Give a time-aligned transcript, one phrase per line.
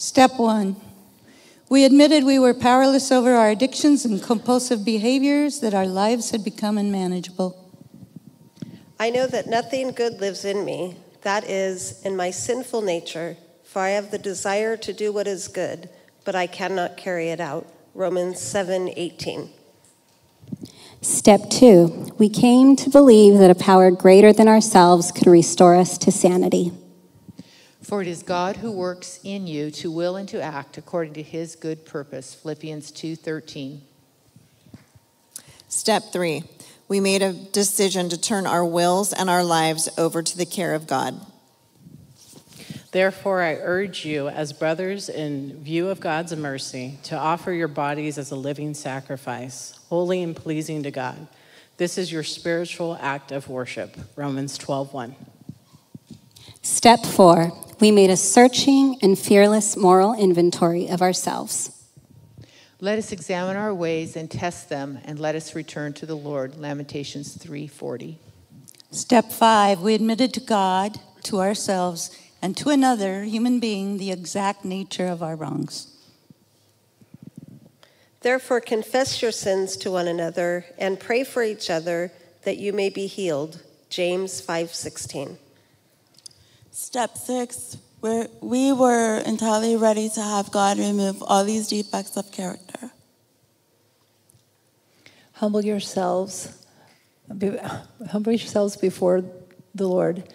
[0.00, 0.76] Step one
[1.68, 6.42] we admitted we were powerless over our addictions and compulsive behaviors, that our lives had
[6.42, 7.70] become unmanageable.
[8.98, 13.82] I know that nothing good lives in me, that is, in my sinful nature, for
[13.82, 15.88] I have the desire to do what is good,
[16.24, 17.72] but I cannot carry it out.
[17.94, 19.50] Romans 7 18.
[21.02, 25.96] Step two, we came to believe that a power greater than ourselves could restore us
[25.98, 26.72] to sanity.
[27.90, 31.24] For it is God who works in you to will and to act according to
[31.24, 32.34] his good purpose.
[32.34, 33.80] Philippians 2:13.
[35.68, 36.44] Step 3.
[36.86, 40.76] We made a decision to turn our wills and our lives over to the care
[40.76, 41.20] of God.
[42.92, 48.18] Therefore, I urge you, as brothers, in view of God's mercy, to offer your bodies
[48.18, 51.26] as a living sacrifice, holy and pleasing to God.
[51.76, 53.96] This is your spiritual act of worship.
[54.14, 55.16] Romans 12:1.
[56.62, 61.70] Step four, we made a searching and fearless moral inventory of ourselves.
[62.80, 66.58] Let us examine our ways and test them, and let us return to the Lord.
[66.58, 68.18] Lamentations 3:40.
[68.90, 72.10] Step five, we admitted to God, to ourselves,
[72.42, 75.86] and to another human being the exact nature of our wrongs.
[78.20, 82.90] Therefore, confess your sins to one another and pray for each other that you may
[82.90, 83.60] be healed.
[83.88, 85.38] James 5:16.
[86.72, 92.30] Step six, where we were entirely ready to have God remove all these defects of
[92.30, 92.92] character.
[95.32, 96.64] Humble yourselves,
[97.36, 97.56] be,
[98.10, 99.24] humble yourselves before
[99.74, 100.32] the Lord,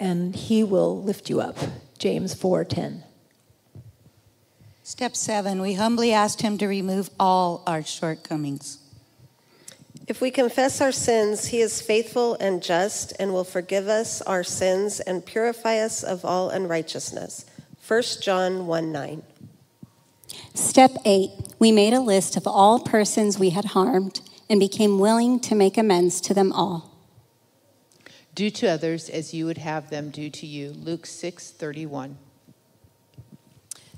[0.00, 1.58] and He will lift you up.
[1.98, 3.04] James four ten.
[4.82, 8.78] Step seven, we humbly asked Him to remove all our shortcomings.
[10.06, 14.44] If we confess our sins, he is faithful and just and will forgive us our
[14.44, 17.44] sins and purify us of all unrighteousness.
[17.86, 19.22] 1 John 1 9.
[20.54, 25.40] Step eight, we made a list of all persons we had harmed and became willing
[25.40, 26.92] to make amends to them all.
[28.34, 30.70] Do to others as you would have them do to you.
[30.70, 32.16] Luke 6:31.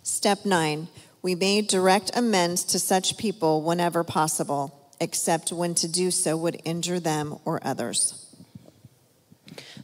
[0.02, 0.88] Step 9.
[1.20, 6.60] We made direct amends to such people whenever possible except when to do so would
[6.64, 8.26] injure them or others.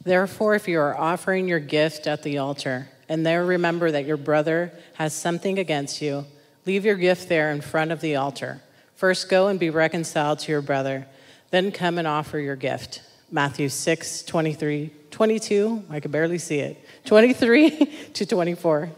[0.03, 4.17] Therefore, if you are offering your gift at the altar, and there remember that your
[4.17, 6.25] brother has something against you,
[6.65, 8.61] leave your gift there in front of the altar.
[8.95, 11.07] First go and be reconciled to your brother,
[11.49, 13.01] then come and offer your gift.
[13.31, 18.91] Matthew 6, 23, 22, I can barely see it, 23 to 24.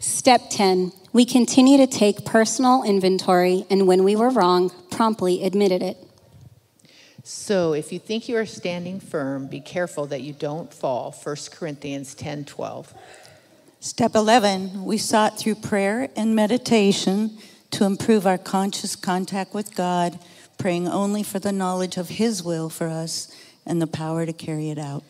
[0.00, 5.82] Step 10 we continue to take personal inventory, and when we were wrong, promptly admitted
[5.82, 5.96] it.
[7.24, 11.12] So if you think you are standing firm, be careful that you don't fall.
[11.12, 12.92] 1 Corinthians 10 12.
[13.80, 17.38] Step 11, we sought through prayer and meditation
[17.70, 20.18] to improve our conscious contact with God,
[20.58, 23.34] praying only for the knowledge of His will for us
[23.64, 25.02] and the power to carry it out.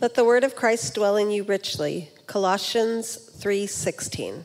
[0.00, 2.10] Let the word of Christ dwell in you richly.
[2.26, 4.44] Colossians 3:16.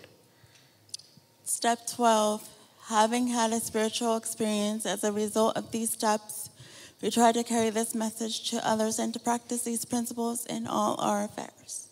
[1.44, 2.48] Step 12.
[2.88, 6.50] Having had a spiritual experience as a result of these steps,
[7.02, 11.00] we try to carry this message to others and to practice these principles in all
[11.00, 11.88] our affairs.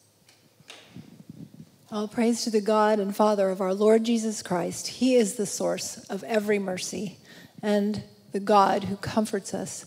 [1.92, 4.88] All praise to the God and Father of our Lord Jesus Christ.
[4.88, 7.18] He is the source of every mercy
[7.64, 9.86] and the God who comforts us.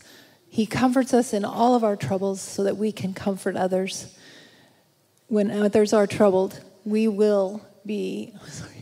[0.49, 4.07] He comforts us in all of our troubles so that we can comfort others.
[5.33, 8.35] When others are troubled, we will be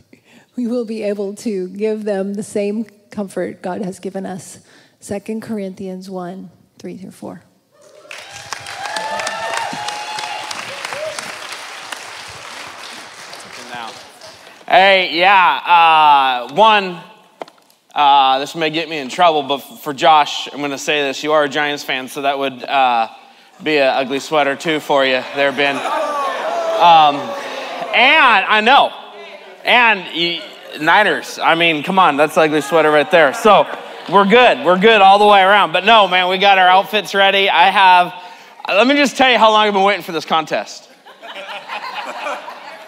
[0.56, 4.58] we will be able to give them the same comfort God has given us.
[5.00, 7.42] 2 Corinthians 1 3 through 4.
[14.68, 17.00] Hey, yeah, uh, one,
[17.94, 21.24] uh, this may get me in trouble, but for Josh, I'm going to say this.
[21.24, 23.08] You are a Giants fan, so that would uh,
[23.62, 26.02] be an ugly sweater too for you there, Ben.
[26.82, 27.14] Um,
[27.94, 28.92] and I know,
[29.64, 30.42] and
[30.80, 31.38] Niners.
[31.38, 33.34] I mean, come on, that's ugly sweater right there.
[33.34, 33.68] So
[34.10, 34.64] we're good.
[34.64, 35.72] We're good all the way around.
[35.72, 37.48] But no, man, we got our outfits ready.
[37.48, 38.12] I have.
[38.66, 40.88] Let me just tell you how long I've been waiting for this contest.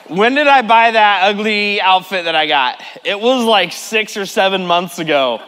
[0.09, 2.83] when did I buy that ugly outfit that I got?
[3.05, 5.41] It was like six or seven months ago.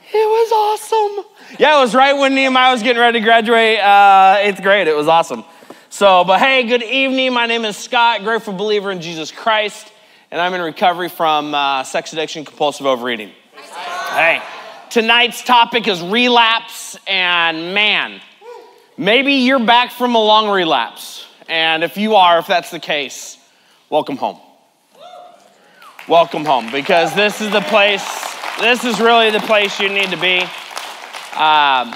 [0.00, 1.58] It was awesome.
[1.58, 4.86] Yeah, it was right when Nehemiah was getting ready to graduate uh, eighth grade.
[4.86, 5.44] It was awesome.
[5.90, 7.32] So, but hey, good evening.
[7.32, 9.90] My name is Scott, grateful believer in Jesus Christ,
[10.30, 13.32] and I'm in recovery from uh, sex addiction, compulsive overeating.
[14.10, 14.42] Hey,
[14.90, 18.20] tonight's topic is relapse, and man,
[18.98, 21.26] maybe you're back from a long relapse.
[21.48, 23.38] And if you are, if that's the case,
[23.88, 24.38] welcome home.
[26.06, 28.06] Welcome home because this is the place,
[28.60, 30.40] this is really the place you need to be.
[31.34, 31.94] Um,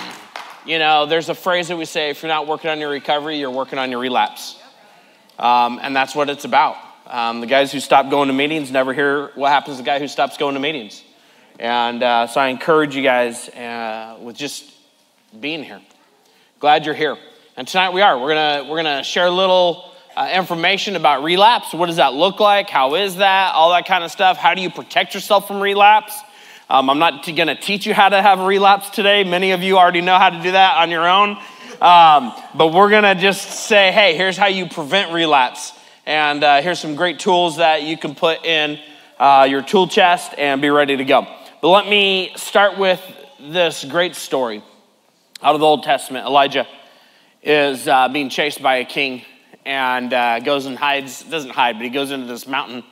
[0.65, 3.39] you know, there's a phrase that we say if you're not working on your recovery,
[3.39, 4.59] you're working on your relapse.
[5.39, 6.77] Um, and that's what it's about.
[7.07, 9.99] Um, the guys who stop going to meetings never hear what happens to the guy
[9.99, 11.03] who stops going to meetings.
[11.59, 14.73] And uh, so I encourage you guys uh, with just
[15.39, 15.81] being here.
[16.61, 17.17] Glad you're here.
[17.57, 18.19] And tonight we are.
[18.19, 21.75] We're gonna we're gonna share a little uh, information about relapse.
[21.75, 22.71] What does that look like?
[22.71, 23.53] How is that?
[23.55, 24.39] All that kind of stuff.
[24.39, 26.19] How do you protect yourself from relapse?
[26.73, 29.25] Um, I'm not t- gonna teach you how to have a relapse today.
[29.25, 31.37] Many of you already know how to do that on your own.
[31.83, 35.75] Um, but we're gonna just say, hey, here's how you prevent relapse.
[36.07, 38.79] And uh, here's some great tools that you can put in
[39.19, 41.27] uh, your tool chest and be ready to go.
[41.61, 43.03] But let me start with
[43.39, 44.65] this great story
[45.43, 46.25] out of the Old Testament.
[46.25, 46.67] Elijah
[47.43, 49.27] is uh, being chased by a king
[49.67, 52.83] and uh, goes and hides, doesn't hide, but he goes into this mountain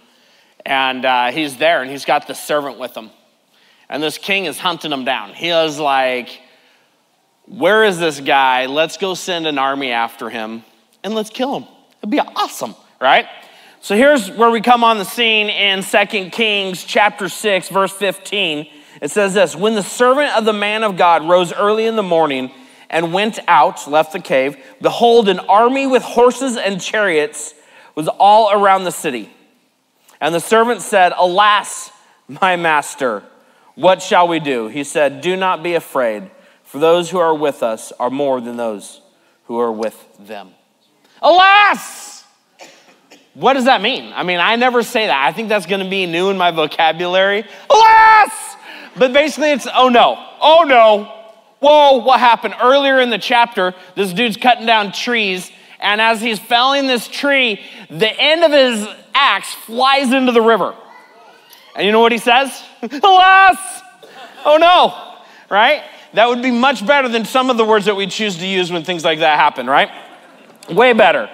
[0.66, 3.08] and uh, he's there and he's got the servant with him.
[3.90, 5.34] And this king is hunting him down.
[5.34, 6.40] He is like,
[7.44, 8.64] Where is this guy?
[8.64, 10.64] Let's go send an army after him
[11.04, 11.68] and let's kill him.
[11.98, 13.26] It'd be awesome right?
[13.80, 18.68] So here's where we come on the scene in 2 Kings chapter 6 verse 15.
[19.00, 22.02] It says this, when the servant of the man of God rose early in the
[22.02, 22.52] morning
[22.90, 27.54] and went out, left the cave, behold an army with horses and chariots
[27.94, 29.30] was all around the city.
[30.20, 31.90] And the servant said, "Alas,
[32.28, 33.22] my master,
[33.80, 36.30] what shall we do?" He said, "Do not be afraid,
[36.62, 39.00] for those who are with us are more than those
[39.44, 40.54] who are with them."
[41.22, 42.24] Alas!
[43.34, 44.12] What does that mean?
[44.14, 45.24] I mean, I never say that.
[45.24, 47.44] I think that's going to be new in my vocabulary.
[47.70, 48.56] Alas!
[48.96, 51.04] But basically, it's oh no, oh no,
[51.60, 52.54] whoa, what happened?
[52.60, 57.60] Earlier in the chapter, this dude's cutting down trees, and as he's felling this tree,
[57.88, 60.74] the end of his axe flies into the river.
[61.76, 62.62] And you know what he says?
[62.82, 63.82] Alas!
[64.44, 65.22] Oh no,
[65.54, 65.82] right?
[66.14, 68.72] That would be much better than some of the words that we choose to use
[68.72, 69.90] when things like that happen, right?
[70.68, 71.30] Way better.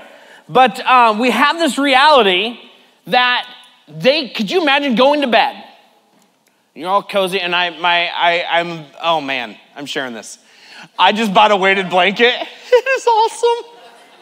[0.48, 2.58] But um, we have this reality
[3.06, 3.48] that
[3.88, 5.62] they, could you imagine going to bed?
[6.74, 10.38] You're all cozy, and I, my, I, I'm, oh man, I'm sharing this.
[10.98, 12.34] I just bought a weighted blanket.
[12.68, 13.75] It is awesome.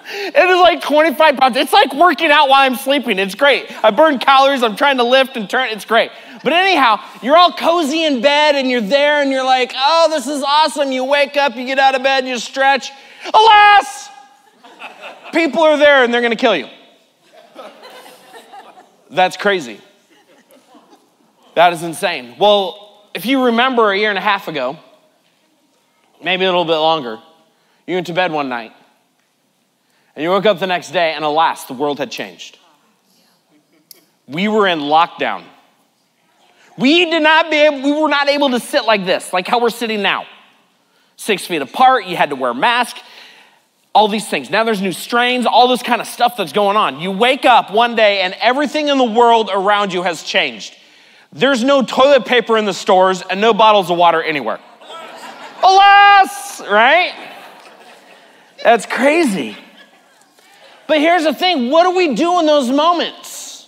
[0.07, 1.57] It is like 25 pounds.
[1.57, 3.19] It's like working out while I'm sleeping.
[3.19, 3.67] It's great.
[3.83, 4.63] I burn calories.
[4.63, 5.71] I'm trying to lift and turn.
[5.71, 6.11] It's great.
[6.43, 10.27] But anyhow, you're all cozy in bed and you're there and you're like, oh, this
[10.27, 10.93] is awesome.
[10.93, 12.91] You wake up, you get out of bed, you stretch.
[13.33, 14.11] Alas,
[15.33, 16.69] people are there and they're going to kill you.
[19.09, 19.81] That's crazy.
[21.55, 22.37] That is insane.
[22.39, 24.77] Well, if you remember a year and a half ago,
[26.23, 27.21] maybe a little bit longer,
[27.87, 28.73] you went to bed one night
[30.15, 32.59] and you woke up the next day, and alas, the world had changed.
[34.27, 35.45] We were in lockdown.
[36.77, 39.61] We did not be able, we were not able to sit like this, like how
[39.61, 40.27] we're sitting now.
[41.17, 42.97] Six feet apart, you had to wear a mask,
[43.95, 44.51] all these things.
[44.51, 47.01] Now there's new strains, all this kind of stuff that's going on.
[47.01, 50.77] You wake up one day and everything in the world around you has changed.
[51.33, 54.59] There's no toilet paper in the stores and no bottles of water anywhere.
[55.63, 57.13] Alas, right?
[58.63, 59.57] That's crazy.
[60.87, 63.67] But here's the thing what do we do in those moments?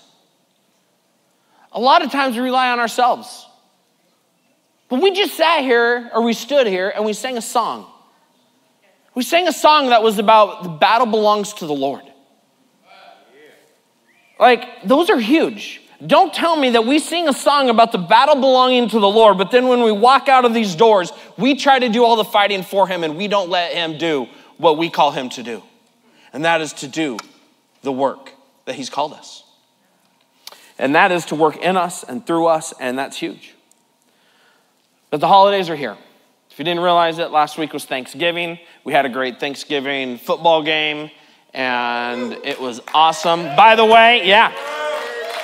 [1.73, 3.47] A lot of times we rely on ourselves.
[4.89, 7.87] But we just sat here or we stood here and we sang a song.
[9.15, 12.03] We sang a song that was about the battle belongs to the Lord.
[14.39, 15.81] Like, those are huge.
[16.07, 19.39] Don't tell me that we sing a song about the battle belonging to the Lord,
[19.39, 22.25] but then when we walk out of these doors, we try to do all the
[22.25, 25.63] fighting for Him and we don't let Him do what we call Him to do.
[26.37, 27.17] And that is to do
[27.81, 28.31] the work
[28.67, 29.43] that He's called us.
[30.79, 33.55] And that is to work in us and through us, and that's huge.
[35.09, 35.97] But the holidays are here.
[36.51, 38.59] If you didn't realize it, last week was Thanksgiving.
[38.85, 41.11] We had a great Thanksgiving football game,
[41.55, 43.45] and it was awesome.
[43.57, 44.53] By the way, yeah.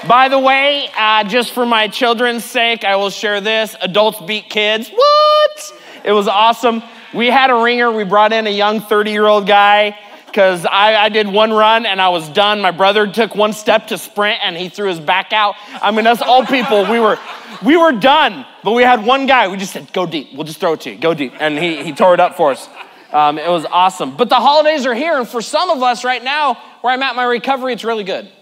[0.07, 4.51] By the way, uh, just for my children's sake, I will share this adults beat
[4.51, 4.91] kids.
[4.91, 5.73] What?
[6.05, 6.83] It was awesome.
[7.15, 7.91] We had a ringer.
[7.91, 9.97] We brought in a young 30 year old guy
[10.33, 12.63] because I, I, did one run and I was done.
[12.63, 15.57] My brother took one step to sprint and he threw his back out.
[15.75, 17.19] I mean, us old people, we were,
[17.63, 19.49] we were done, but we had one guy.
[19.49, 20.33] We just said, go deep.
[20.33, 20.99] We'll just throw it to you.
[20.99, 21.35] Go deep.
[21.39, 22.67] And he, he tore it up for us.
[23.13, 24.17] Um, it was awesome.
[24.17, 25.19] But the holidays are here.
[25.19, 28.33] And for some of us right now, where I'm at my recovery, it's really good.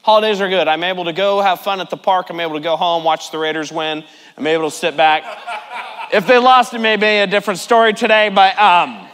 [0.00, 0.66] Holidays are good.
[0.66, 2.30] I'm able to go have fun at the park.
[2.30, 4.02] I'm able to go home, watch the Raiders win.
[4.38, 5.24] I'm able to sit back.
[6.10, 9.05] If they lost, it may be a different story today, but um,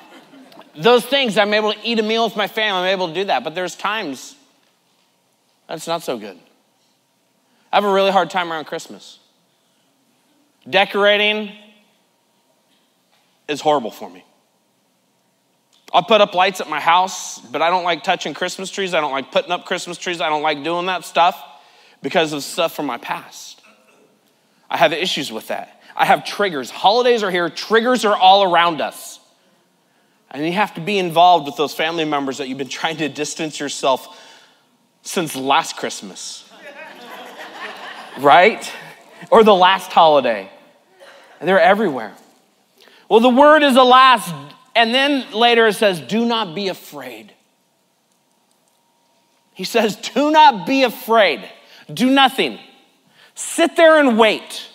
[0.76, 2.88] those things, I'm able to eat a meal with my family.
[2.88, 3.44] I'm able to do that.
[3.44, 4.36] But there's times
[5.68, 6.38] That's not so good.
[7.72, 9.18] I have a really hard time around Christmas.
[10.68, 11.50] Decorating
[13.48, 14.24] is horrible for me.
[15.92, 18.94] I'll put up lights at my house, but I don't like touching Christmas trees.
[18.94, 20.20] I don't like putting up Christmas trees.
[20.20, 21.42] I don't like doing that stuff
[22.02, 23.60] because of stuff from my past.
[24.70, 25.82] I have issues with that.
[25.94, 26.70] I have triggers.
[26.70, 29.11] Holidays are here, triggers are all around us.
[30.32, 33.08] And you have to be involved with those family members that you've been trying to
[33.08, 34.18] distance yourself
[35.02, 36.50] since last Christmas.
[38.18, 38.72] right?
[39.30, 40.50] Or the last holiday.
[41.40, 42.14] They're everywhere.
[43.08, 44.32] Well, the word is alas,
[44.74, 47.34] and then later it says, do not be afraid.
[49.52, 51.48] He says, do not be afraid.
[51.92, 52.58] Do nothing.
[53.34, 54.66] Sit there and wait.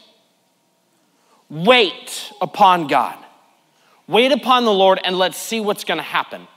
[1.50, 3.18] Wait upon God.
[4.08, 6.48] Wait upon the Lord and let's see what's going to happen.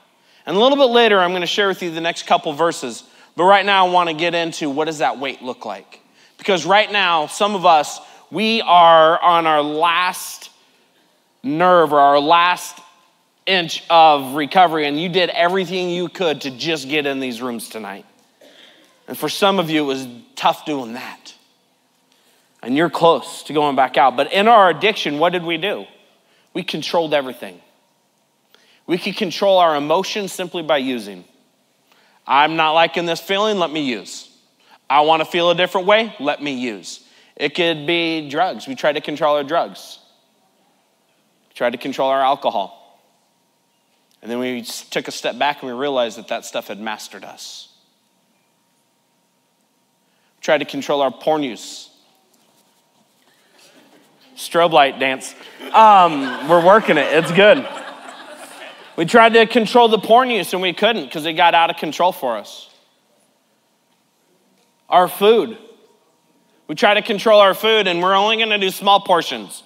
[0.46, 3.04] And a little bit later, I'm going to share with you the next couple verses.
[3.36, 6.00] But right now, I want to get into what does that wait look like?
[6.38, 10.50] Because right now, some of us, we are on our last
[11.42, 12.78] nerve or our last
[13.46, 17.68] inch of recovery, and you did everything you could to just get in these rooms
[17.68, 18.06] tonight.
[19.08, 21.34] And for some of you, it was tough doing that.
[22.62, 24.16] And you're close to going back out.
[24.16, 25.86] But in our addiction, what did we do?
[26.52, 27.60] We controlled everything.
[28.86, 31.24] We could control our emotions simply by using.
[32.26, 34.28] I'm not liking this feeling, let me use.
[34.88, 37.04] I want to feel a different way, let me use.
[37.36, 38.66] It could be drugs.
[38.66, 39.98] We tried to control our drugs,
[41.48, 42.76] we tried to control our alcohol.
[44.22, 47.24] And then we took a step back and we realized that that stuff had mastered
[47.24, 47.68] us.
[50.36, 51.89] We tried to control our porn use.
[54.40, 55.34] Strobe light dance.
[55.72, 57.68] Um, we're working it, it's good.
[58.96, 61.76] We tried to control the porn use and we couldn't because it got out of
[61.76, 62.70] control for us.
[64.88, 65.58] Our food.
[66.68, 69.62] We try to control our food and we're only going to do small portions.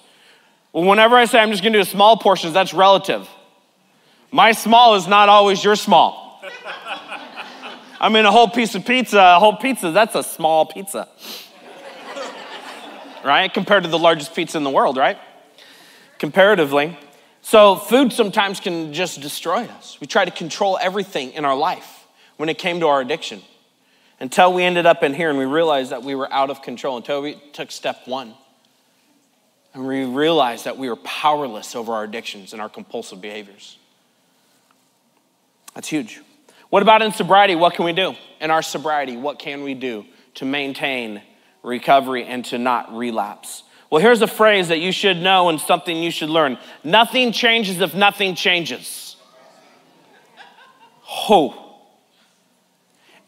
[0.73, 3.29] Well, whenever I say I'm just going to do small portions, that's relative.
[4.29, 6.43] My small is not always your small.
[8.01, 11.07] I mean, a whole piece of pizza, a whole pizza, that's a small pizza.
[13.25, 13.53] Right?
[13.53, 15.17] Compared to the largest pizza in the world, right?
[16.19, 16.97] Comparatively.
[17.41, 19.99] So, food sometimes can just destroy us.
[19.99, 22.05] We try to control everything in our life
[22.37, 23.41] when it came to our addiction
[24.19, 26.97] until we ended up in here and we realized that we were out of control,
[26.97, 28.33] until we took step one.
[29.73, 33.77] And we realized that we were powerless over our addictions and our compulsive behaviors.
[35.73, 36.21] That's huge.
[36.69, 37.55] What about in sobriety?
[37.55, 38.15] What can we do?
[38.39, 40.05] In our sobriety, what can we do
[40.35, 41.21] to maintain
[41.65, 43.63] recovery and to not relapse?
[43.89, 47.81] Well, here's a phrase that you should know and something you should learn nothing changes
[47.81, 49.15] if nothing changes.
[51.07, 51.61] Oh.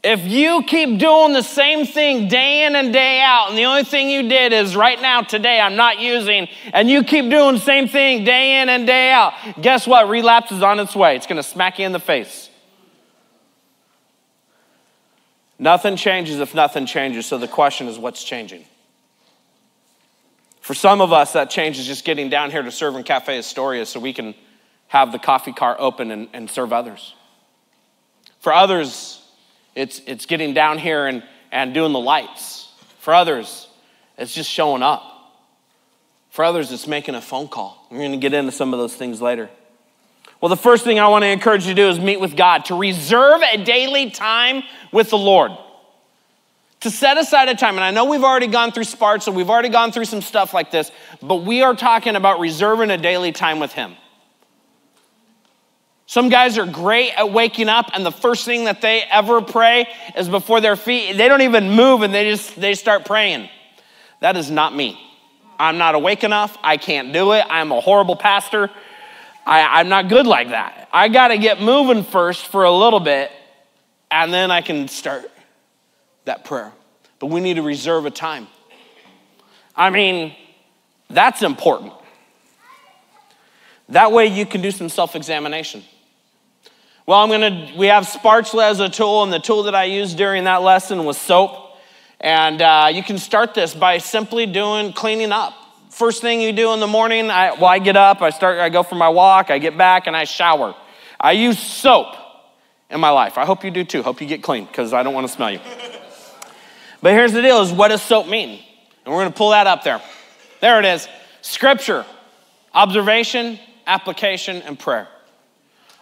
[0.03, 3.83] If you keep doing the same thing day in and day out, and the only
[3.83, 7.61] thing you did is right now, today, I'm not using, and you keep doing the
[7.61, 10.07] same thing day in and day out, guess what?
[10.07, 11.15] Relapse is on its way.
[11.15, 12.46] It's to smack you in the face.
[15.59, 17.25] Nothing changes if nothing changes.
[17.25, 18.65] So the question is, what's changing?
[20.61, 23.37] For some of us, that change is just getting down here to serve in Cafe
[23.37, 24.35] Astoria so we can
[24.87, 27.15] have the coffee car open and, and serve others.
[28.39, 29.21] For others,
[29.75, 32.71] it's, it's getting down here and, and doing the lights.
[32.99, 33.67] For others,
[34.17, 35.03] it's just showing up.
[36.29, 37.87] For others, it's making a phone call.
[37.89, 39.49] We're going to get into some of those things later.
[40.39, 42.65] Well, the first thing I want to encourage you to do is meet with God,
[42.65, 45.51] to reserve a daily time with the Lord.
[46.81, 49.49] To set aside a time, and I know we've already gone through Sparts, so we've
[49.49, 50.91] already gone through some stuff like this,
[51.23, 53.95] but we are talking about reserving a daily time with Him.
[56.05, 59.87] Some guys are great at waking up, and the first thing that they ever pray
[60.15, 61.17] is before their feet.
[61.17, 63.49] They don't even move, and they just they start praying.
[64.21, 65.01] That is not me.
[65.59, 66.57] I'm not awake enough.
[66.63, 67.43] I can't do it.
[67.49, 68.69] I'm a horrible pastor.
[69.47, 70.89] I, I'm not good like that.
[70.91, 73.31] I got to get moving first for a little bit,
[74.11, 75.31] and then I can start
[76.25, 76.73] that prayer.
[77.19, 78.47] But we need to reserve a time.
[79.73, 80.35] I mean,
[81.09, 81.93] that's important.
[83.89, 85.81] That way you can do some self examination.
[87.05, 90.17] Well, I'm gonna, we have Sparchla as a tool, and the tool that I used
[90.17, 91.77] during that lesson was soap.
[92.19, 95.53] And uh, you can start this by simply doing cleaning up.
[95.97, 98.69] First thing you do in the morning, I, well, I get up, I start, I
[98.69, 100.75] go for my walk, I get back, and I shower.
[101.19, 102.13] I use soap
[102.91, 103.39] in my life.
[103.39, 104.03] I hope you do too.
[104.03, 105.59] Hope you get clean because I don't want to smell you.
[107.01, 108.63] but here's the deal: is what does soap mean?
[109.05, 109.99] And we're going to pull that up there.
[110.61, 111.07] There it is.
[111.41, 112.05] Scripture,
[112.75, 115.07] observation, application, and prayer.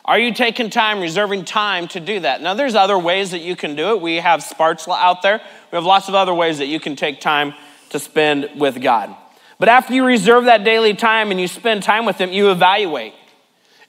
[0.03, 2.41] Are you taking time, reserving time to do that?
[2.41, 4.01] Now, there's other ways that you can do it.
[4.01, 5.39] We have Sparks out there.
[5.71, 7.53] We have lots of other ways that you can take time
[7.91, 9.15] to spend with God.
[9.57, 13.13] But after you reserve that daily time and you spend time with Him, you evaluate.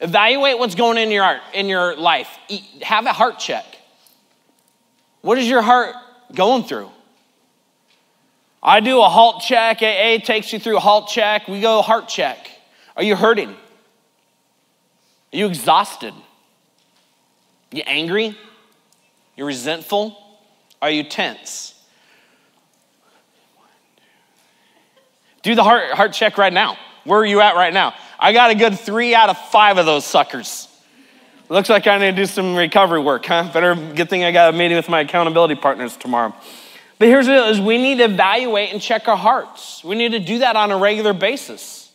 [0.01, 2.29] Evaluate what's going in your heart, in your life.
[2.83, 3.65] Have a heart check.
[5.23, 5.97] What is your heart
[6.35, 6.91] going through?
[8.63, 9.83] I do a halt check.
[9.83, 11.49] AA takes you through a halt check.
[11.49, 12.51] We go heart check.
[12.97, 13.51] Are you hurting?
[13.51, 16.15] Are you exhausted?
[17.73, 18.37] Are you angry?
[19.37, 20.17] You're resentful?
[20.81, 21.76] Are you tense?
[25.47, 26.77] Do the heart, heart check right now.
[27.05, 27.95] Where are you at right now?
[28.19, 30.67] I got a good three out of five of those suckers.
[31.49, 33.49] Looks like I need to do some recovery work, huh?
[33.53, 36.35] Better good thing I got a meeting with my accountability partners tomorrow.
[36.99, 39.85] But here's what is we need to evaluate and check our hearts.
[39.85, 41.93] We need to do that on a regular basis.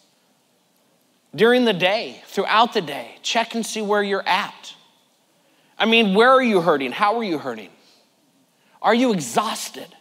[1.36, 4.74] During the day, throughout the day, check and see where you're at.
[5.78, 6.94] I mean, where are you hurting?
[6.94, 7.72] How are you hurting?
[8.82, 9.94] Are you exhausted?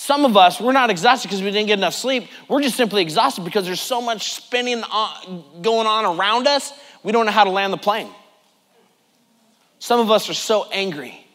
[0.00, 2.30] Some of us, we're not exhausted because we didn't get enough sleep.
[2.48, 7.12] We're just simply exhausted because there's so much spinning on, going on around us, we
[7.12, 8.08] don't know how to land the plane.
[9.78, 11.26] Some of us are so angry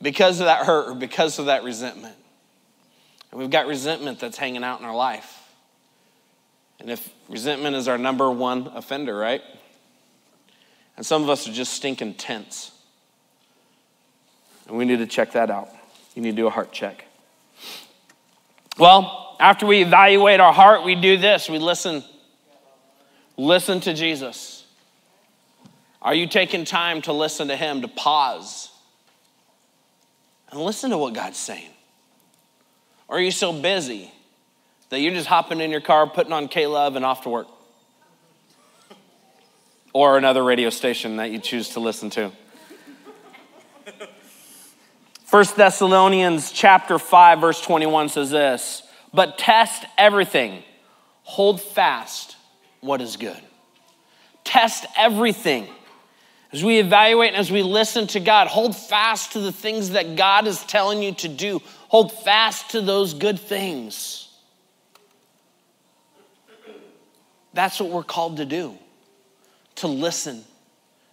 [0.00, 2.14] because of that hurt or because of that resentment.
[3.32, 5.42] And we've got resentment that's hanging out in our life.
[6.78, 9.42] And if resentment is our number one offender, right?
[10.96, 12.70] And some of us are just stinking tense.
[14.68, 15.70] And we need to check that out.
[16.18, 17.04] You need to do a heart check.
[18.76, 22.02] Well, after we evaluate our heart, we do this we listen.
[23.36, 24.64] Listen to Jesus.
[26.02, 28.72] Are you taking time to listen to Him, to pause
[30.50, 31.70] and listen to what God's saying?
[33.06, 34.10] Or are you so busy
[34.88, 37.46] that you're just hopping in your car, putting on K Love, and off to work?
[39.92, 42.32] Or another radio station that you choose to listen to.
[45.30, 50.64] 1 Thessalonians chapter 5 verse 21 says this, "But test everything.
[51.24, 52.36] Hold fast
[52.80, 53.42] what is good."
[54.44, 55.68] Test everything.
[56.50, 60.16] As we evaluate and as we listen to God, hold fast to the things that
[60.16, 61.60] God is telling you to do.
[61.88, 64.28] Hold fast to those good things.
[67.52, 68.78] That's what we're called to do,
[69.76, 70.46] to listen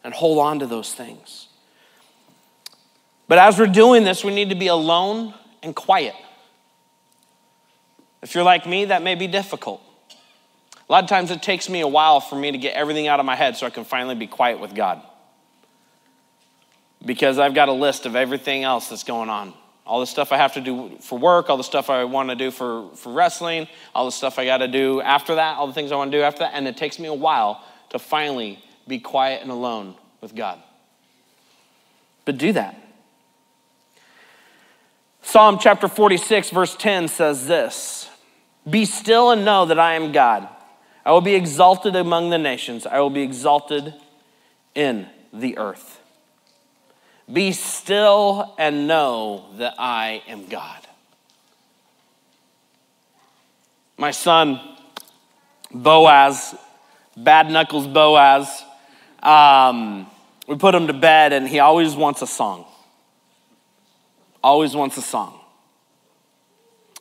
[0.06, 1.45] and hold on to those things.
[3.28, 5.34] But as we're doing this, we need to be alone
[5.64, 6.16] and quiet.
[8.22, 9.82] If you're like me, that may be difficult.
[10.88, 13.20] A lot of times it takes me a while for me to get everything out
[13.20, 15.02] of my head so I can finally be quiet with God.
[17.04, 19.54] Because I've got a list of everything else that's going on.
[19.86, 22.36] All the stuff I have to do for work, all the stuff I want to
[22.36, 25.74] do for, for wrestling, all the stuff I got to do after that, all the
[25.74, 26.54] things I want to do after that.
[26.54, 30.60] And it takes me a while to finally be quiet and alone with God.
[32.26, 32.85] But do that.
[35.28, 38.10] Psalm chapter 46, verse 10 says this
[38.70, 40.48] Be still and know that I am God.
[41.04, 43.96] I will be exalted among the nations, I will be exalted
[44.76, 46.00] in the earth.
[47.32, 50.88] Be still and know that I am God.
[53.98, 54.62] My son,
[55.72, 56.54] Boaz,
[57.18, 58.64] Bad Knuckles Boaz,
[59.24, 60.06] um,
[60.48, 62.66] we put him to bed and he always wants a song
[64.46, 65.40] always wants a song.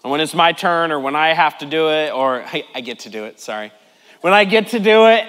[0.03, 2.81] And when it's my turn or when I have to do it, or I, I
[2.81, 3.71] get to do it, sorry.
[4.23, 5.25] When I get to do it,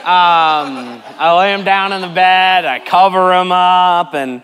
[0.00, 4.42] um, I lay him down in the bed, I cover him up, and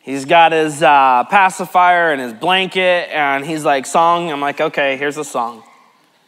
[0.00, 4.32] he's got his uh, pacifier and his blanket, and he's like, Song.
[4.32, 5.62] I'm like, Okay, here's a song.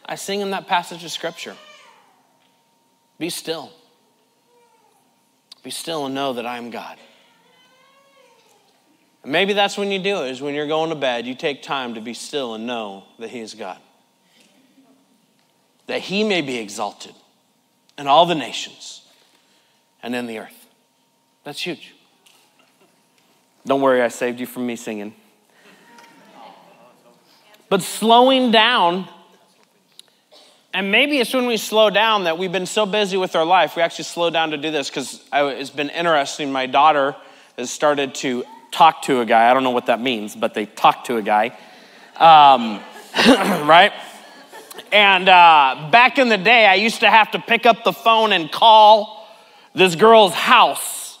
[0.05, 1.55] I sing him that passage of scripture
[3.17, 3.71] Be still.
[5.63, 6.99] Be still and know that I am God.
[9.25, 11.95] Maybe that's when you do it, is when you're going to bed, you take time
[11.95, 13.77] to be still and know that He is God.
[15.87, 17.13] That He may be exalted
[17.97, 19.01] in all the nations
[20.01, 20.67] and in the earth.
[21.43, 21.93] That's huge.
[23.65, 25.13] Don't worry, I saved you from me singing.
[27.67, 29.07] But slowing down,
[30.73, 33.75] and maybe it's when we slow down that we've been so busy with our life,
[33.75, 36.51] we actually slow down to do this because it's been interesting.
[36.51, 37.15] My daughter
[37.57, 39.49] has started to talk to a guy.
[39.49, 41.57] I don't know what that means, but they talk to a guy.
[42.17, 42.81] Um,
[43.67, 43.93] right?
[44.91, 48.31] And uh, back in the day, I used to have to pick up the phone
[48.31, 49.27] and call
[49.73, 51.19] this girl's house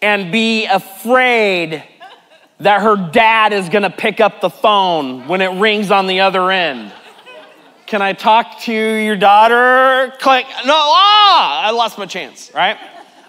[0.00, 1.84] and be afraid
[2.60, 6.50] that her dad is gonna pick up the phone when it rings on the other
[6.50, 6.92] end.
[7.86, 10.14] Can I talk to your daughter?
[10.18, 10.46] Click.
[10.64, 12.78] No, ah, I lost my chance, right?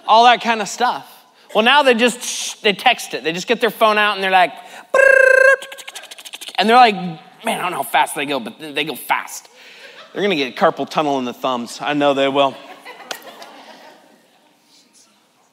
[0.07, 1.12] All that kind of stuff.
[1.53, 3.23] Well, now they just they text it.
[3.23, 4.53] They just get their phone out and they're like,
[6.57, 9.49] and they're like, man, I don't know how fast they go, but they go fast.
[10.11, 11.79] They're gonna get carpal tunnel in the thumbs.
[11.81, 12.55] I know they will.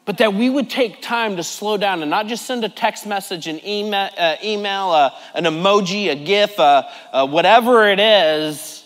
[0.06, 3.06] But that we would take time to slow down and not just send a text
[3.06, 8.84] message, an email, uh, email uh, an emoji, a GIF, uh, uh, whatever it is,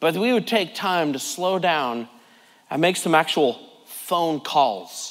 [0.00, 2.08] but we would take time to slow down
[2.68, 5.07] and make some actual phone calls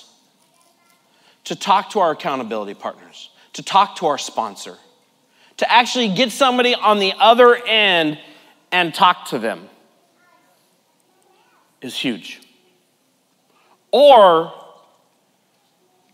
[1.47, 4.77] to talk to our accountability partners, to talk to our sponsor,
[5.55, 8.19] to actually get somebody on the other end
[8.71, 9.69] and talk to them
[11.81, 12.41] is huge.
[13.91, 14.53] Or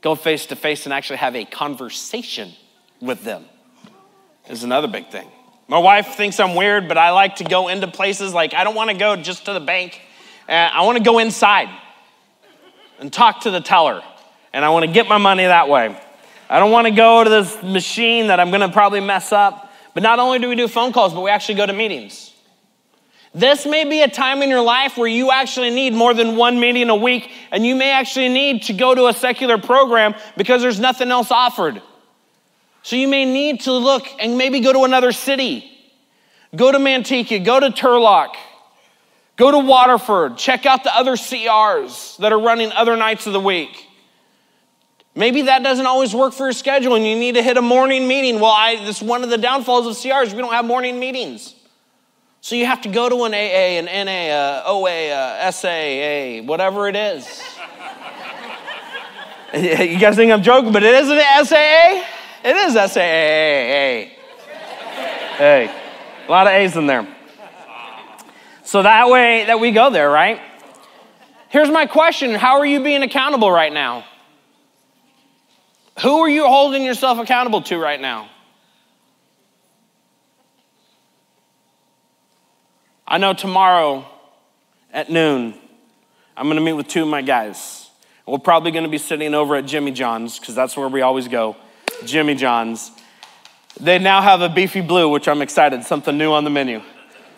[0.02, 2.52] go face to face and actually have a conversation
[3.02, 3.46] with them
[4.48, 5.28] is another big thing.
[5.67, 8.76] My wife thinks I'm weird, but I like to go into places like I don't
[8.76, 10.00] want to go just to the bank.
[10.48, 11.69] Uh, I want to go inside
[13.00, 14.04] and talk to the teller,
[14.54, 16.00] and I want to get my money that way.
[16.50, 19.72] I don't want to go to this machine that I'm going to probably mess up.
[19.94, 22.32] But not only do we do phone calls, but we actually go to meetings.
[23.36, 26.60] This may be a time in your life where you actually need more than one
[26.60, 30.62] meeting a week, and you may actually need to go to a secular program because
[30.62, 31.82] there's nothing else offered.
[32.84, 35.70] So you may need to look and maybe go to another city.
[36.56, 38.36] Go to Manteca, go to Turlock,
[39.38, 43.39] go to Waterford, check out the other CRs that are running other nights of the
[43.39, 43.88] week.
[45.15, 48.08] Maybe that doesn't always work for your schedule and you need to hit a morning
[48.08, 48.39] meeting.
[48.39, 51.54] Well, I, this one of the downfalls of CRs, we don't have morning meetings.
[52.41, 56.89] So you have to go to an AA, an NA, a OA, a SAA, whatever
[56.89, 57.41] it is.
[59.54, 62.04] you guys think I'm joking, but it isn't SAA?
[62.43, 64.10] It is SAA.
[65.38, 65.73] Hey,
[66.28, 67.08] a lot of A's in there.
[68.63, 70.41] So that way that we go there, right?
[71.49, 74.06] Here's my question How are you being accountable right now?
[76.01, 78.29] Who are you holding yourself accountable to right now?
[83.08, 84.06] I know tomorrow
[84.91, 85.53] at noon,
[86.36, 87.89] I'm going to meet with two of my guys.
[88.25, 91.27] We're probably going to be sitting over at Jimmy John's because that's where we always
[91.27, 91.56] go.
[92.06, 92.91] Jimmy John's.
[93.79, 96.82] They now have a beefy blue, which I'm excited, something new on the menu.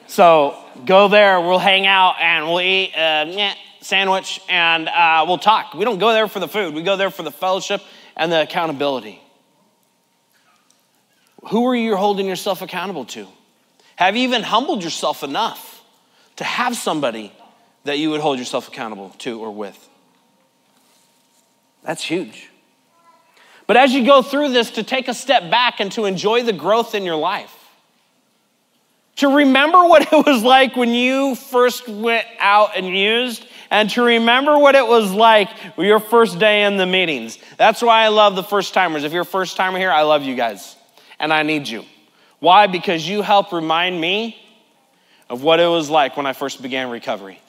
[0.08, 5.74] So go there, we'll hang out and we'll eat a sandwich and uh, we'll talk.
[5.74, 7.82] We don't go there for the food, we go there for the fellowship
[8.16, 9.22] and the accountability.
[11.50, 13.28] Who are you holding yourself accountable to?
[13.98, 15.84] Have you even humbled yourself enough
[16.38, 17.32] to have somebody
[17.84, 19.78] that you would hold yourself accountable to or with?
[21.84, 22.50] That's huge.
[23.68, 26.54] But as you go through this, to take a step back and to enjoy the
[26.54, 27.54] growth in your life,
[29.18, 34.04] to remember what it was like when you first went out and used, and to
[34.04, 37.38] remember what it was like your first day in the meetings.
[37.58, 39.04] That's why I love the first timers.
[39.04, 40.76] If you're a first timer here, I love you guys,
[41.20, 41.84] and I need you.
[42.40, 42.68] Why?
[42.68, 44.38] Because you help remind me
[45.30, 47.40] of what it was like when I first began recovery.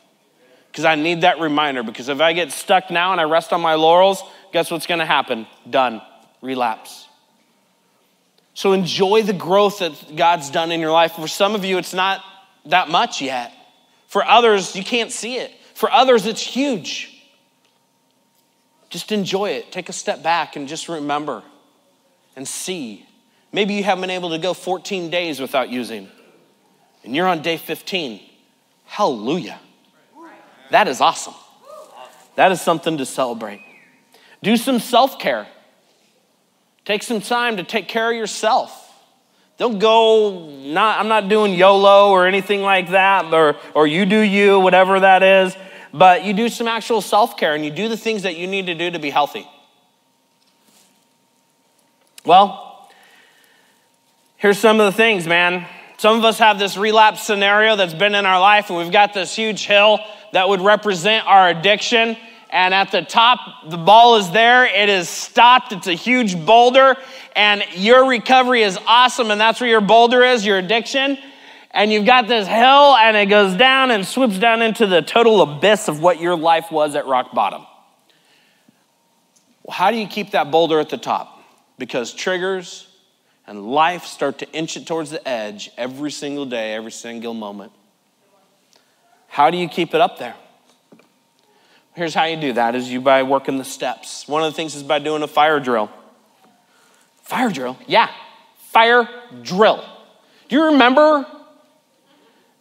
[0.70, 1.82] Because I need that reminder.
[1.82, 5.00] Because if I get stuck now and I rest on my laurels, guess what's going
[5.00, 5.46] to happen?
[5.68, 6.02] Done.
[6.42, 7.08] Relapse.
[8.54, 11.12] So enjoy the growth that God's done in your life.
[11.12, 12.22] For some of you, it's not
[12.66, 13.52] that much yet.
[14.06, 15.52] For others, you can't see it.
[15.76, 17.12] For others, it's huge.
[18.90, 19.70] Just enjoy it.
[19.70, 21.42] Take a step back and just remember
[22.34, 23.06] and see
[23.56, 26.08] Maybe you haven't been able to go 14 days without using,
[27.04, 28.20] and you're on day 15.
[28.84, 29.58] Hallelujah.
[30.70, 31.32] That is awesome.
[32.34, 33.62] That is something to celebrate.
[34.42, 35.46] Do some self care.
[36.84, 38.82] Take some time to take care of yourself.
[39.56, 44.20] Don't go, not, I'm not doing YOLO or anything like that, or, or you do
[44.20, 45.56] you, whatever that is,
[45.98, 48.66] but you do some actual self care and you do the things that you need
[48.66, 49.46] to do to be healthy.
[52.24, 52.66] Well,
[54.38, 55.66] Here's some of the things, man.
[55.96, 59.14] Some of us have this relapse scenario that's been in our life, and we've got
[59.14, 59.98] this huge hill
[60.34, 62.18] that would represent our addiction.
[62.50, 64.66] And at the top, the ball is there.
[64.66, 65.72] It is stopped.
[65.72, 66.96] It's a huge boulder.
[67.34, 69.30] And your recovery is awesome.
[69.30, 71.16] And that's where your boulder is, your addiction.
[71.76, 75.42] And you've got this hill, and it goes down and swoops down into the total
[75.42, 77.66] abyss of what your life was at rock bottom.
[79.62, 81.38] Well, how do you keep that boulder at the top?
[81.76, 82.88] Because triggers,
[83.46, 87.72] and life start to inch it towards the edge every single day, every single moment.
[89.28, 90.34] How do you keep it up there?
[91.94, 94.26] Here's how you do that is you by working the steps.
[94.26, 95.90] One of the things is by doing a fire drill.
[97.20, 97.76] Fire drill?
[97.86, 98.10] Yeah.
[98.70, 99.06] Fire
[99.42, 99.84] drill.
[100.48, 101.26] Do you remember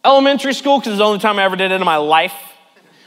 [0.06, 2.32] Elementary school, because it's the only time I ever did it in my life,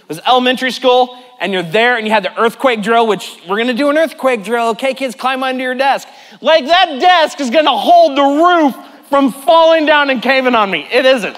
[0.01, 3.57] It was elementary school, and you're there and you had the earthquake drill, which we're
[3.57, 4.69] gonna do an earthquake drill.
[4.69, 6.07] Okay, kids, climb under your desk.
[6.41, 8.75] Like that desk is gonna hold the roof
[9.07, 10.87] from falling down and caving on me.
[10.91, 11.37] It isn't.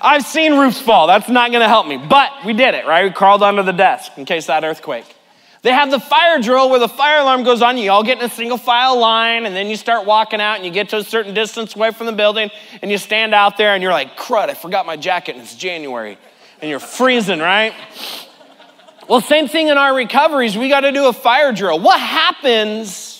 [0.00, 1.08] I've seen roofs fall.
[1.08, 1.96] That's not gonna help me.
[1.96, 3.04] But we did it, right?
[3.04, 5.16] We crawled under the desk in case that earthquake.
[5.62, 7.76] They have the fire drill where the fire alarm goes on.
[7.78, 10.64] You all get in a single file line, and then you start walking out, and
[10.64, 13.74] you get to a certain distance away from the building, and you stand out there,
[13.74, 16.16] and you're like, crud, I forgot my jacket, and it's January.
[16.60, 17.74] And you're freezing, right?
[19.08, 20.56] Well, same thing in our recoveries.
[20.56, 21.80] We got to do a fire drill.
[21.80, 23.14] What happens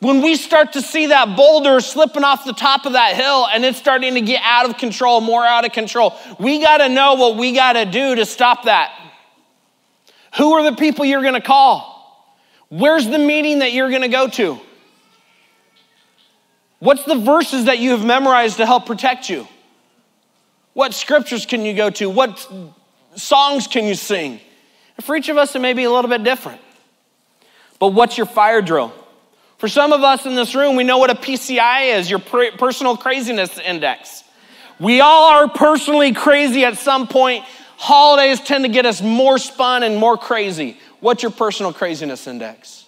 [0.00, 3.64] when we start to see that boulder slipping off the top of that hill and
[3.64, 6.14] it's starting to get out of control, more out of control?
[6.40, 8.92] We got to know what we got to do to stop that.
[10.36, 11.92] Who are the people you're going to call?
[12.68, 14.58] Where's the meeting that you're going to go to?
[16.80, 19.46] What's the verses that you have memorized to help protect you?
[20.72, 22.10] What scriptures can you go to?
[22.10, 22.46] What
[23.14, 24.40] songs can you sing?
[25.00, 26.60] For each of us, it may be a little bit different.
[27.78, 28.92] But what's your fire drill?
[29.58, 32.96] For some of us in this room, we know what a PCI is your personal
[32.96, 34.24] craziness index.
[34.80, 37.44] We all are personally crazy at some point.
[37.76, 40.78] Holidays tend to get us more spun and more crazy.
[41.00, 42.84] What's your personal craziness index?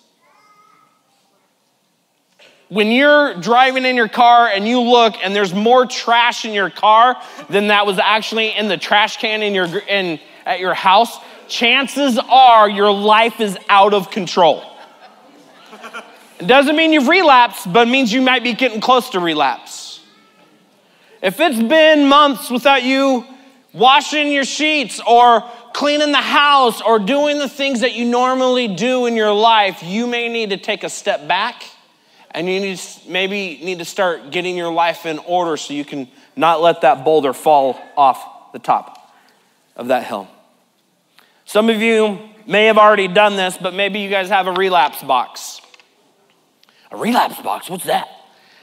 [2.69, 6.71] When you're driving in your car and you look and there's more trash in your
[6.71, 7.17] car
[7.49, 11.17] than that was actually in the trash can in your in at your house,
[11.49, 14.65] chances are your life is out of control.
[16.41, 20.01] It doesn't mean you've relapsed, but it means you might be getting close to relapse.
[21.23, 23.25] If it's been months without you
[23.77, 29.07] washing your sheets or cleaning the house or doing the things that you normally do
[29.07, 31.63] in your life, you may need to take a step back
[32.31, 36.09] and you need maybe need to start getting your life in order so you can
[36.35, 39.15] not let that boulder fall off the top
[39.77, 40.29] of that hill.
[41.45, 45.03] Some of you may have already done this, but maybe you guys have a relapse
[45.03, 45.61] box.
[46.91, 47.69] A relapse box?
[47.69, 48.09] What's that?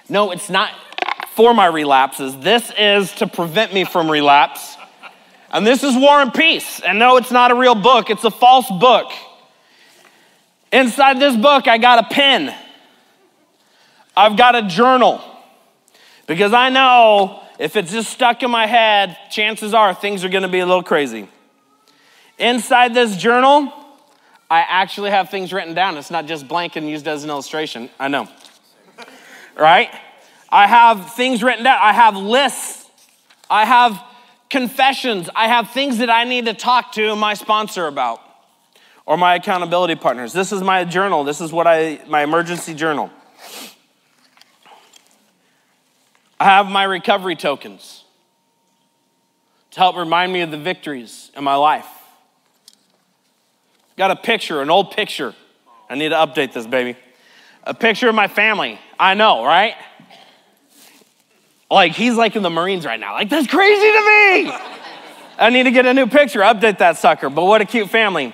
[0.10, 0.71] No, it's not
[1.36, 2.38] for my relapses.
[2.38, 4.78] This is to prevent me from relapse.
[5.53, 6.79] And this is War and Peace.
[6.79, 9.11] And no, it's not a real book, it's a false book.
[10.71, 12.53] Inside this book, I got a pen,
[14.17, 15.21] I've got a journal.
[16.25, 20.47] Because I know if it's just stuck in my head, chances are things are gonna
[20.47, 21.29] be a little crazy.
[22.39, 23.71] Inside this journal,
[24.49, 25.97] I actually have things written down.
[25.97, 27.89] It's not just blank and used as an illustration.
[27.99, 28.27] I know.
[29.55, 29.89] Right?
[30.49, 31.77] I have things written down.
[31.79, 32.89] I have lists.
[33.49, 34.03] I have
[34.53, 35.31] confessions.
[35.35, 38.21] I have things that I need to talk to my sponsor about
[39.03, 40.31] or my accountability partners.
[40.31, 41.23] This is my journal.
[41.23, 43.09] This is what I my emergency journal.
[46.39, 48.03] I have my recovery tokens
[49.71, 51.87] to help remind me of the victories in my life.
[53.97, 55.33] Got a picture, an old picture.
[55.89, 56.95] I need to update this, baby.
[57.63, 58.79] A picture of my family.
[58.99, 59.73] I know, right?
[61.73, 63.13] Like, he's like in the Marines right now.
[63.13, 64.53] Like, that's crazy to me.
[65.38, 67.29] I need to get a new picture, update that sucker.
[67.29, 68.33] But what a cute family.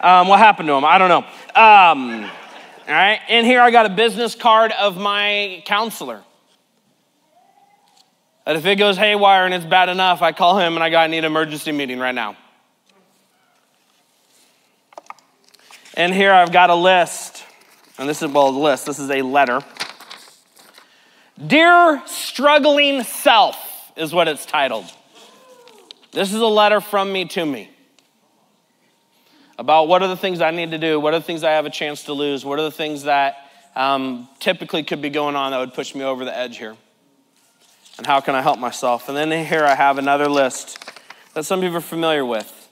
[0.00, 0.84] Um, what happened to him?
[0.84, 1.24] I don't know.
[1.60, 3.20] Um, all right.
[3.28, 6.22] And here I got a business card of my counselor.
[8.44, 11.04] That if it goes haywire and it's bad enough, I call him and I got
[11.04, 12.36] I need an emergency meeting right now.
[15.94, 17.44] And here I've got a list.
[17.96, 18.84] And this is, well, a list.
[18.84, 19.62] This is a letter.
[21.34, 23.56] Dear Struggling Self
[23.96, 24.84] is what it's titled.
[26.12, 27.70] This is a letter from me to me
[29.58, 31.66] about what are the things I need to do, what are the things I have
[31.66, 33.36] a chance to lose, what are the things that
[33.74, 36.76] um, typically could be going on that would push me over the edge here,
[37.98, 39.08] and how can I help myself.
[39.08, 40.78] And then here I have another list
[41.34, 42.68] that some people are familiar with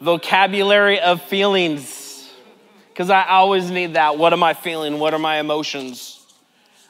[0.00, 2.30] vocabulary of feelings
[2.90, 4.18] because I always need that.
[4.18, 5.00] What am I feeling?
[5.00, 6.17] What are my emotions?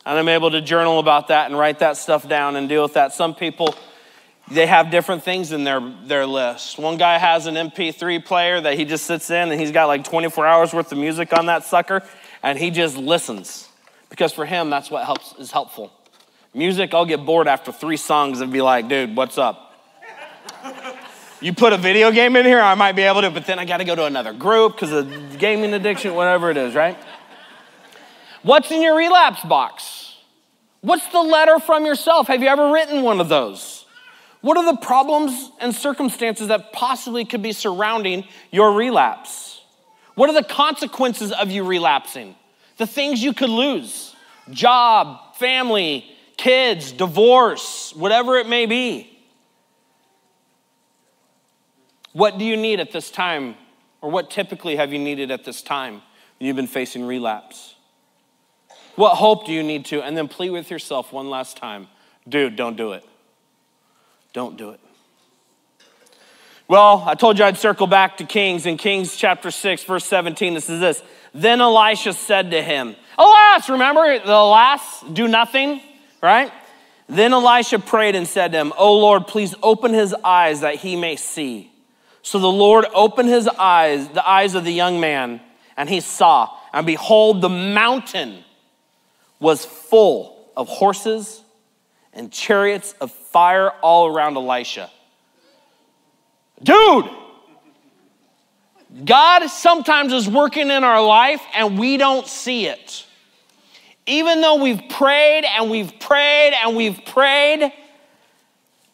[0.08, 2.94] And I'm able to journal about that and write that stuff down and deal with
[2.94, 3.12] that.
[3.12, 3.74] Some people,
[4.50, 6.78] they have different things in their, their list.
[6.78, 10.04] One guy has an MP3 player that he just sits in and he's got like
[10.04, 12.02] 24 hours worth of music on that sucker
[12.42, 13.68] and he just listens
[14.08, 15.92] because for him, that's what helps is helpful.
[16.54, 19.74] Music, I'll get bored after three songs and be like, dude, what's up?
[21.42, 23.66] You put a video game in here, I might be able to, but then I
[23.66, 26.96] got to go to another group because of gaming addiction, whatever it is, right?
[28.42, 29.97] What's in your relapse box?
[30.80, 32.28] What's the letter from yourself?
[32.28, 33.84] Have you ever written one of those?
[34.40, 39.62] What are the problems and circumstances that possibly could be surrounding your relapse?
[40.14, 42.36] What are the consequences of you relapsing?
[42.76, 44.14] The things you could lose
[44.50, 46.04] job, family,
[46.36, 49.18] kids, divorce, whatever it may be.
[52.12, 53.56] What do you need at this time?
[54.00, 55.94] Or what typically have you needed at this time
[56.38, 57.74] when you've been facing relapse?
[58.98, 60.02] What hope do you need to?
[60.02, 61.86] And then plead with yourself one last time.
[62.28, 63.04] Dude, don't do it.
[64.32, 64.80] Don't do it.
[66.66, 68.66] Well, I told you I'd circle back to Kings.
[68.66, 71.00] In Kings chapter 6, verse 17, this is this.
[71.32, 75.80] Then Elisha said to him, Alas, remember the alas, do nothing,
[76.20, 76.50] right?
[77.08, 80.96] Then Elisha prayed and said to him, Oh Lord, please open his eyes that he
[80.96, 81.70] may see.
[82.22, 85.40] So the Lord opened his eyes, the eyes of the young man,
[85.76, 86.50] and he saw.
[86.72, 88.42] And behold, the mountain
[89.40, 91.42] was full of horses
[92.12, 94.90] and chariots of fire all around Elisha.
[96.62, 97.08] Dude,
[99.04, 103.06] God sometimes is working in our life and we don't see it.
[104.06, 107.72] Even though we've prayed and we've prayed and we've prayed,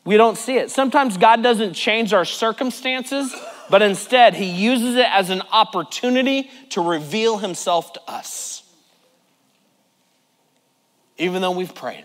[0.04, 0.70] we don't see it.
[0.70, 3.35] Sometimes God doesn't change our circumstances,
[3.70, 8.63] but instead, He uses it as an opportunity to reveal Himself to us
[11.18, 12.05] even though we've prayed.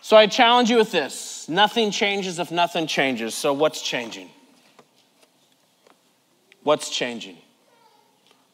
[0.00, 3.34] So I challenge you with this nothing changes if nothing changes.
[3.34, 4.30] So what's changing?
[6.62, 7.36] What's changing?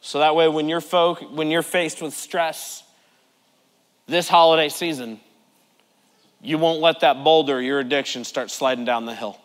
[0.03, 2.83] So that way, when you're, folk, when you're faced with stress
[4.07, 5.21] this holiday season,
[6.43, 9.39] you won't let that boulder, your addiction, start sliding down the hill.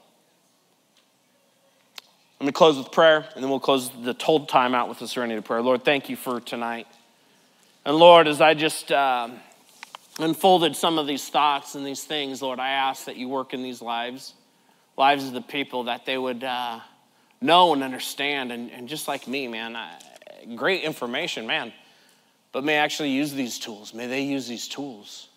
[2.39, 5.07] Let me close with prayer, and then we'll close the told time out with a
[5.07, 5.61] serenity prayer.
[5.61, 6.87] Lord, thank you for tonight.
[7.87, 9.29] And Lord, as I just uh,
[10.19, 13.63] unfolded some of these thoughts and these things, Lord, I ask that you work in
[13.63, 14.33] these lives,
[14.97, 16.81] lives of the people, that they would uh,
[17.39, 18.51] know and understand.
[18.51, 19.97] And, and just like me, man, I,
[20.57, 21.71] great information, man,
[22.51, 23.93] but may actually use these tools.
[23.93, 25.29] May they use these tools.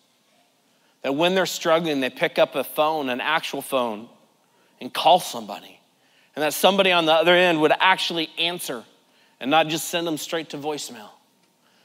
[1.03, 4.09] That when they're struggling, they pick up a phone, an actual phone,
[4.81, 5.79] and call somebody.
[6.35, 8.83] And that somebody on the other end would actually answer
[9.39, 11.11] and not just send them straight to voicemail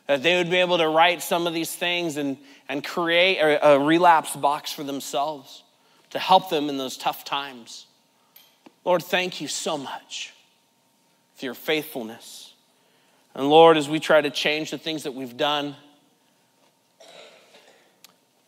[0.06, 2.36] that they would be able to write some of these things and,
[2.68, 5.62] and create a, a relapse box for themselves
[6.10, 7.86] to help them in those tough times.
[8.84, 10.32] Lord, thank you so much
[11.34, 12.54] for your faithfulness.
[13.34, 15.76] And Lord, as we try to change the things that we've done,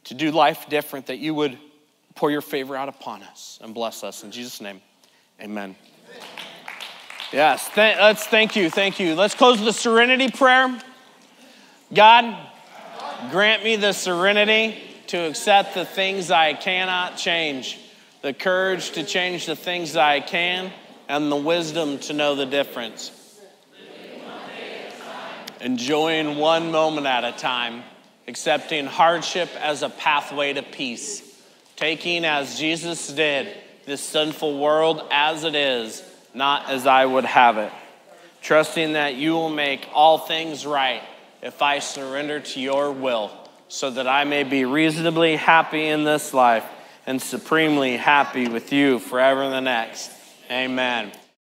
[0.04, 1.58] to do life different, that you would
[2.14, 4.24] pour your favor out upon us and bless us.
[4.24, 4.80] In Jesus' name,
[5.40, 5.76] amen.
[7.30, 9.14] Yes, th- let's thank you, thank you.
[9.14, 10.80] Let's close with the serenity prayer.
[11.92, 12.36] God,
[13.30, 17.78] grant me the serenity to accept the things I cannot change,
[18.20, 20.70] the courage to change the things I can,
[21.08, 23.40] and the wisdom to know the difference.
[25.62, 27.82] Enjoying one moment at a time,
[28.28, 31.22] accepting hardship as a pathway to peace,
[31.74, 33.48] taking as Jesus did
[33.86, 36.02] this sinful world as it is,
[36.34, 37.72] not as I would have it,
[38.42, 41.02] trusting that you will make all things right
[41.42, 43.30] if I surrender to your will,
[43.68, 46.64] so that I may be reasonably happy in this life
[47.06, 50.10] and supremely happy with you forever in the next.
[50.50, 51.12] Amen.